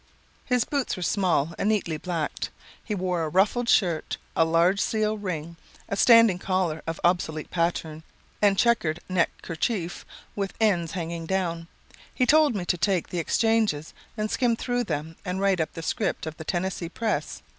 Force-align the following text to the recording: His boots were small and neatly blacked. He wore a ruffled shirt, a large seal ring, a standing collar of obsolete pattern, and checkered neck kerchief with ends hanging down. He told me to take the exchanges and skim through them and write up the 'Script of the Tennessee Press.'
His 0.45 0.65
boots 0.65 0.95
were 0.97 1.03
small 1.03 1.53
and 1.59 1.69
neatly 1.69 1.97
blacked. 1.97 2.49
He 2.83 2.95
wore 2.95 3.23
a 3.23 3.29
ruffled 3.29 3.69
shirt, 3.69 4.17
a 4.35 4.43
large 4.43 4.79
seal 4.81 5.15
ring, 5.15 5.57
a 5.87 5.95
standing 5.95 6.39
collar 6.39 6.81
of 6.87 6.99
obsolete 7.03 7.51
pattern, 7.51 8.01
and 8.41 8.57
checkered 8.57 8.99
neck 9.07 9.29
kerchief 9.43 10.03
with 10.35 10.55
ends 10.59 10.93
hanging 10.93 11.27
down. 11.27 11.67
He 12.15 12.25
told 12.25 12.55
me 12.55 12.65
to 12.65 12.79
take 12.79 13.09
the 13.09 13.19
exchanges 13.19 13.93
and 14.17 14.31
skim 14.31 14.55
through 14.55 14.85
them 14.85 15.17
and 15.23 15.39
write 15.39 15.59
up 15.61 15.73
the 15.73 15.83
'Script 15.83 16.25
of 16.25 16.37
the 16.37 16.45
Tennessee 16.45 16.89
Press.' 16.89 17.43